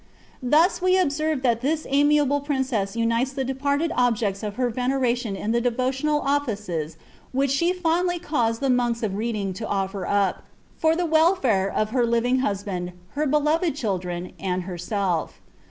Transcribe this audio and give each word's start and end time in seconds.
Thus 0.41 0.81
we 0.81 0.97
observe 0.97 1.43
this 1.43 1.85
amiable 1.87 2.39
princess 2.41 2.95
unites 2.95 3.33
the 3.33 3.43
departed 3.45 3.91
objects 3.95 4.41
of 4.41 4.55
her 4.55 4.71
veneration 4.71 5.35
be 5.51 5.61
devotional 5.61 6.21
offices 6.21 6.97
which 7.31 7.51
she 7.51 7.71
fondly 7.71 8.17
caused 8.17 8.61
the 8.61 8.71
monks 8.71 9.03
of 9.03 9.13
Reading 9.13 9.53
tfler 9.53 10.09
up, 10.09 10.43
for 10.75 10.95
the 10.95 11.05
welfare 11.05 11.71
of 11.71 11.91
her 11.91 12.07
living 12.07 12.39
husband, 12.39 12.93
her 13.09 13.27
beloved 13.27 13.75
children, 13.75 14.33
herself. 14.39 15.39